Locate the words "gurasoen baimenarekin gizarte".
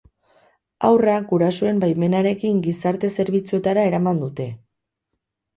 1.31-3.13